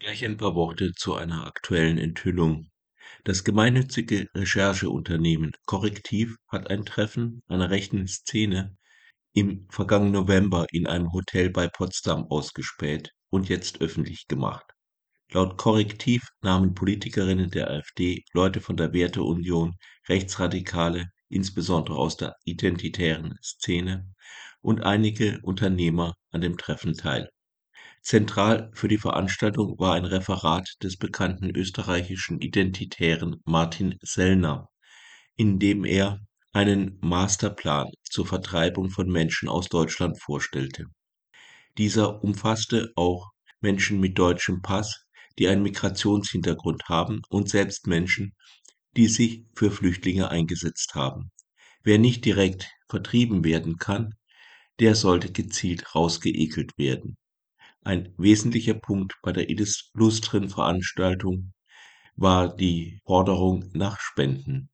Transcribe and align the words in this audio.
Gleich 0.00 0.24
ein 0.24 0.36
paar 0.36 0.54
Worte 0.54 0.92
zu 0.92 1.14
einer 1.14 1.44
aktuellen 1.44 1.98
Enthüllung. 1.98 2.70
Das 3.24 3.42
gemeinnützige 3.42 4.28
Rechercheunternehmen 4.32 5.50
Korrektiv 5.66 6.36
hat 6.46 6.70
ein 6.70 6.84
Treffen 6.84 7.42
einer 7.48 7.70
rechten 7.70 8.06
Szene 8.06 8.76
im 9.32 9.66
vergangenen 9.70 10.12
November 10.12 10.66
in 10.70 10.86
einem 10.86 11.12
Hotel 11.12 11.50
bei 11.50 11.66
Potsdam 11.66 12.26
ausgespäht 12.30 13.10
und 13.30 13.48
jetzt 13.48 13.80
öffentlich 13.80 14.28
gemacht. 14.28 14.66
Laut 15.32 15.58
Korrektiv 15.58 16.28
nahmen 16.42 16.74
Politikerinnen 16.74 17.50
der 17.50 17.68
AfD, 17.68 18.22
Leute 18.32 18.60
von 18.60 18.76
der 18.76 18.92
Werteunion, 18.92 19.74
Rechtsradikale, 20.08 21.06
insbesondere 21.28 21.96
aus 21.96 22.16
der 22.16 22.36
identitären 22.44 23.36
Szene, 23.42 24.14
und 24.60 24.80
einige 24.80 25.40
Unternehmer 25.42 26.14
an 26.30 26.40
dem 26.40 26.56
Treffen 26.56 26.94
teil. 26.94 27.28
Zentral 28.08 28.70
für 28.72 28.88
die 28.88 28.96
Veranstaltung 28.96 29.78
war 29.78 29.92
ein 29.92 30.06
Referat 30.06 30.76
des 30.82 30.96
bekannten 30.96 31.54
österreichischen 31.54 32.40
Identitären 32.40 33.42
Martin 33.44 33.98
Sellner, 34.00 34.70
in 35.36 35.58
dem 35.58 35.84
er 35.84 36.18
einen 36.54 36.96
Masterplan 37.02 37.90
zur 38.04 38.24
Vertreibung 38.24 38.88
von 38.88 39.10
Menschen 39.10 39.50
aus 39.50 39.68
Deutschland 39.68 40.18
vorstellte. 40.18 40.86
Dieser 41.76 42.24
umfasste 42.24 42.92
auch 42.96 43.28
Menschen 43.60 44.00
mit 44.00 44.18
deutschem 44.18 44.62
Pass, 44.62 45.04
die 45.38 45.46
einen 45.46 45.62
Migrationshintergrund 45.62 46.84
haben 46.88 47.20
und 47.28 47.50
selbst 47.50 47.86
Menschen, 47.86 48.32
die 48.96 49.08
sich 49.08 49.44
für 49.54 49.70
Flüchtlinge 49.70 50.30
eingesetzt 50.30 50.94
haben. 50.94 51.30
Wer 51.82 51.98
nicht 51.98 52.24
direkt 52.24 52.70
vertrieben 52.88 53.44
werden 53.44 53.76
kann, 53.76 54.14
der 54.80 54.94
sollte 54.94 55.30
gezielt 55.30 55.94
rausgeekelt 55.94 56.72
werden. 56.78 57.18
Ein 57.84 58.12
wesentlicher 58.18 58.74
Punkt 58.74 59.14
bei 59.22 59.32
der 59.32 59.48
illustren 59.48 60.48
Veranstaltung 60.48 61.52
war 62.16 62.54
die 62.54 63.00
Forderung 63.06 63.70
nach 63.72 64.00
Spenden. 64.00 64.70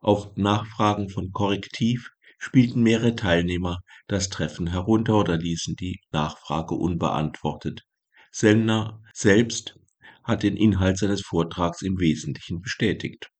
Auf 0.00 0.36
Nachfragen 0.36 1.08
von 1.08 1.32
Korrektiv 1.32 2.10
spielten 2.38 2.82
mehrere 2.82 3.16
Teilnehmer 3.16 3.80
das 4.06 4.28
Treffen 4.28 4.68
herunter 4.68 5.18
oder 5.18 5.36
ließen 5.36 5.76
die 5.76 6.00
Nachfrage 6.12 6.74
unbeantwortet. 6.74 7.82
Sellner 8.30 9.02
selbst 9.12 9.78
hat 10.22 10.42
den 10.42 10.56
Inhalt 10.56 10.98
seines 10.98 11.22
Vortrags 11.22 11.82
im 11.82 11.98
Wesentlichen 11.98 12.60
bestätigt. 12.60 13.30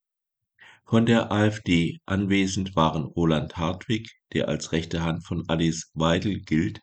Von 0.85 1.05
der 1.05 1.31
AfD 1.31 1.99
anwesend 2.07 2.75
waren 2.75 3.05
Roland 3.05 3.57
Hartwig, 3.57 4.11
der 4.33 4.49
als 4.49 4.73
rechte 4.73 5.03
Hand 5.03 5.27
von 5.27 5.45
Alice 5.49 5.91
Weidel 5.95 6.41
gilt, 6.41 6.81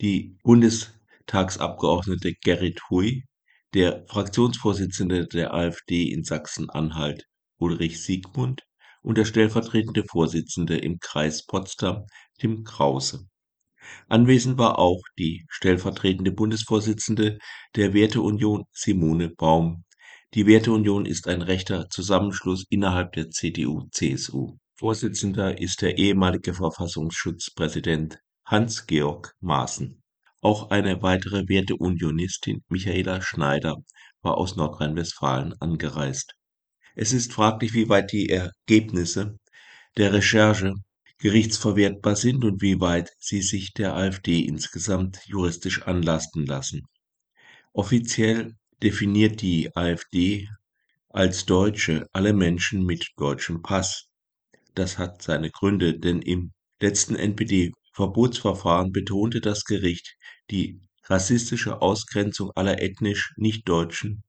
die 0.00 0.36
Bundes 0.42 0.98
Tagsabgeordnete 1.26 2.34
Gerrit 2.42 2.80
Hui, 2.90 3.24
der 3.74 4.04
Fraktionsvorsitzende 4.08 5.26
der 5.26 5.52
AfD 5.52 6.04
in 6.04 6.24
Sachsen-Anhalt 6.24 7.24
Ulrich 7.58 8.02
Siegmund 8.02 8.62
und 9.02 9.18
der 9.18 9.24
stellvertretende 9.24 10.04
Vorsitzende 10.04 10.78
im 10.78 10.98
Kreis 11.00 11.44
Potsdam 11.44 12.06
Tim 12.38 12.64
Krause. 12.64 13.26
Anwesend 14.08 14.58
war 14.58 14.78
auch 14.78 15.02
die 15.18 15.44
stellvertretende 15.48 16.32
Bundesvorsitzende 16.32 17.38
der 17.76 17.94
Werteunion 17.94 18.64
Simone 18.72 19.28
Baum. 19.28 19.84
Die 20.34 20.46
Werteunion 20.46 21.06
ist 21.06 21.28
ein 21.28 21.42
rechter 21.42 21.88
Zusammenschluss 21.90 22.64
innerhalb 22.70 23.12
der 23.12 23.30
CDU-CSU. 23.30 24.56
Vorsitzender 24.76 25.60
ist 25.60 25.82
der 25.82 25.98
ehemalige 25.98 26.54
Verfassungsschutzpräsident 26.54 28.18
Hans-Georg 28.46 29.34
Maaßen. 29.40 30.03
Auch 30.44 30.68
eine 30.68 31.00
weitere 31.00 31.48
Werteunionistin, 31.48 32.62
Michaela 32.68 33.22
Schneider, 33.22 33.78
war 34.20 34.36
aus 34.36 34.56
Nordrhein-Westfalen 34.56 35.54
angereist. 35.58 36.34
Es 36.94 37.14
ist 37.14 37.32
fraglich, 37.32 37.72
wie 37.72 37.88
weit 37.88 38.12
die 38.12 38.28
Ergebnisse 38.28 39.38
der 39.96 40.12
Recherche 40.12 40.74
gerichtsverwertbar 41.16 42.14
sind 42.14 42.44
und 42.44 42.60
wie 42.60 42.78
weit 42.78 43.10
sie 43.18 43.40
sich 43.40 43.72
der 43.72 43.96
AfD 43.96 44.40
insgesamt 44.40 45.18
juristisch 45.24 45.80
anlasten 45.84 46.44
lassen. 46.44 46.82
Offiziell 47.72 48.52
definiert 48.82 49.40
die 49.40 49.74
AfD 49.74 50.50
als 51.08 51.46
Deutsche 51.46 52.06
alle 52.12 52.34
Menschen 52.34 52.84
mit 52.84 53.12
deutschem 53.16 53.62
Pass. 53.62 54.08
Das 54.74 54.98
hat 54.98 55.22
seine 55.22 55.50
Gründe, 55.50 55.98
denn 55.98 56.20
im 56.20 56.52
letzten 56.80 57.16
NPD-Verbotsverfahren 57.94 58.90
betonte 58.90 59.40
das 59.40 59.64
Gericht 59.64 60.16
die 60.50 60.80
rassistische 61.04 61.80
Ausgrenzung 61.80 62.50
aller 62.56 62.82
ethnisch 62.82 63.32
Nichtdeutschen 63.36 64.24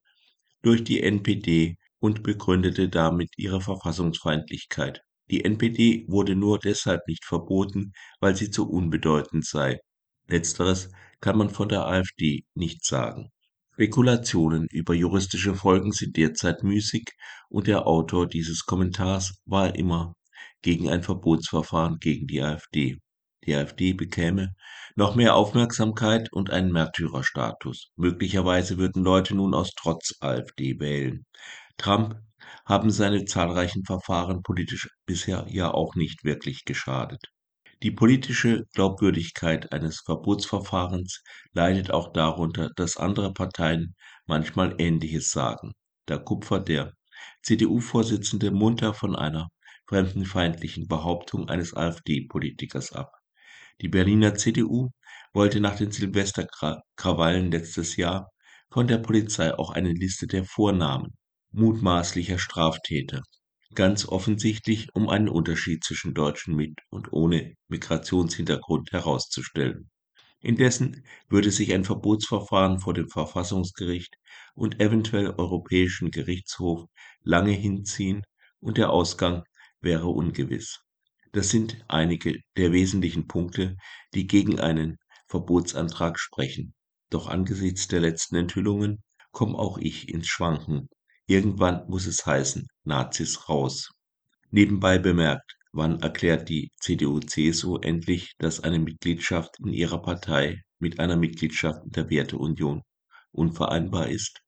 durch 0.61 0.83
die 0.83 1.01
NPD 1.01 1.77
und 1.99 2.21
begründete 2.21 2.89
damit 2.89 3.29
ihre 3.37 3.61
Verfassungsfeindlichkeit. 3.61 5.01
Die 5.31 5.43
NPD 5.43 6.05
wurde 6.07 6.35
nur 6.35 6.59
deshalb 6.59 7.07
nicht 7.07 7.25
verboten, 7.25 7.93
weil 8.19 8.35
sie 8.35 8.51
zu 8.51 8.69
unbedeutend 8.69 9.45
sei. 9.45 9.79
Letzteres 10.27 10.91
kann 11.19 11.37
man 11.37 11.49
von 11.49 11.67
der 11.67 11.87
AfD 11.87 12.45
nicht 12.53 12.85
sagen. 12.85 13.31
Spekulationen 13.73 14.67
über 14.69 14.93
juristische 14.93 15.55
Folgen 15.55 15.91
sind 15.91 16.15
derzeit 16.17 16.61
müßig 16.61 17.09
und 17.49 17.65
der 17.65 17.87
Autor 17.87 18.27
dieses 18.27 18.65
Kommentars 18.65 19.41
war 19.45 19.75
immer 19.75 20.13
gegen 20.61 20.87
ein 20.89 21.01
Verbotsverfahren 21.01 21.97
gegen 21.99 22.27
die 22.27 22.41
AfD. 22.41 22.99
Die 23.45 23.55
AfD 23.55 23.93
bekäme 23.93 24.55
noch 24.95 25.15
mehr 25.15 25.35
Aufmerksamkeit 25.35 26.31
und 26.31 26.49
einen 26.49 26.71
Märtyrerstatus. 26.71 27.91
Möglicherweise 27.95 28.77
würden 28.77 29.03
Leute 29.03 29.35
nun 29.35 29.53
aus 29.53 29.71
Trotz 29.75 30.15
AfD 30.19 30.79
wählen. 30.79 31.25
Trump 31.77 32.19
haben 32.65 32.89
seine 32.89 33.25
zahlreichen 33.25 33.83
Verfahren 33.85 34.41
politisch 34.41 34.89
bisher 35.05 35.45
ja 35.49 35.71
auch 35.71 35.95
nicht 35.95 36.23
wirklich 36.23 36.65
geschadet. 36.65 37.21
Die 37.83 37.91
politische 37.91 38.63
Glaubwürdigkeit 38.73 39.71
eines 39.73 40.01
Verbotsverfahrens 40.05 41.21
leidet 41.53 41.91
auch 41.91 42.13
darunter, 42.13 42.71
dass 42.75 42.97
andere 42.97 43.33
Parteien 43.33 43.95
manchmal 44.25 44.75
Ähnliches 44.79 45.29
sagen. 45.29 45.73
Da 46.07 46.17
kupfert 46.17 46.67
der 46.67 46.93
CDU-Vorsitzende 47.43 48.51
munter 48.51 48.93
von 48.93 49.15
einer 49.15 49.49
fremdenfeindlichen 49.87 50.87
Behauptung 50.87 51.49
eines 51.49 51.75
AfD-Politikers 51.75 52.91
ab. 52.91 53.11
Die 53.81 53.89
Berliner 53.89 54.35
CDU 54.35 54.91
wollte 55.33 55.59
nach 55.59 55.75
den 55.75 55.91
Silvesterkrawallen 55.91 57.51
letztes 57.51 57.97
Jahr 57.97 58.29
von 58.69 58.87
der 58.87 58.99
Polizei 58.99 59.53
auch 59.53 59.71
eine 59.71 59.91
Liste 59.91 60.27
der 60.27 60.45
Vornamen 60.45 61.17
mutmaßlicher 61.51 62.37
Straftäter, 62.37 63.21
ganz 63.73 64.05
offensichtlich 64.07 64.89
um 64.93 65.09
einen 65.09 65.29
Unterschied 65.29 65.83
zwischen 65.83 66.13
Deutschen 66.13 66.55
mit 66.55 66.73
und 66.89 67.13
ohne 67.13 67.53
Migrationshintergrund 67.69 68.91
herauszustellen. 68.91 69.89
Indessen 70.41 71.05
würde 71.29 71.51
sich 71.51 71.73
ein 71.73 71.85
Verbotsverfahren 71.85 72.79
vor 72.79 72.93
dem 72.93 73.09
Verfassungsgericht 73.09 74.15
und 74.53 74.79
eventuell 74.81 75.31
Europäischen 75.31 76.11
Gerichtshof 76.11 76.85
lange 77.23 77.51
hinziehen 77.51 78.23
und 78.59 78.77
der 78.77 78.89
Ausgang 78.89 79.43
wäre 79.81 80.07
ungewiss. 80.07 80.81
Das 81.35 81.49
sind 81.49 81.83
einige 81.89 82.39
der 82.55 82.71
wesentlichen 82.71 83.27
Punkte, 83.27 83.75
die 84.13 84.25
gegen 84.25 84.61
einen 84.61 84.95
Verbotsantrag 85.27 86.17
sprechen. 86.17 86.73
Doch 87.09 87.27
angesichts 87.27 87.89
der 87.89 87.99
letzten 87.99 88.37
Enthüllungen 88.37 89.03
komme 89.33 89.59
auch 89.59 89.77
ich 89.77 90.07
ins 90.07 90.27
Schwanken. 90.27 90.87
Irgendwann 91.27 91.89
muss 91.89 92.05
es 92.05 92.25
heißen, 92.25 92.67
Nazis 92.85 93.49
raus. 93.49 93.91
Nebenbei 94.49 94.97
bemerkt, 94.97 95.57
wann 95.73 95.99
erklärt 95.99 96.47
die 96.47 96.71
CDU-CSU 96.79 97.79
endlich, 97.79 98.31
dass 98.37 98.61
eine 98.61 98.79
Mitgliedschaft 98.79 99.59
in 99.59 99.73
ihrer 99.73 100.01
Partei 100.01 100.61
mit 100.79 101.01
einer 101.01 101.17
Mitgliedschaft 101.17 101.83
in 101.83 101.91
der 101.91 102.09
Werteunion 102.09 102.81
unvereinbar 103.33 104.07
ist? 104.07 104.39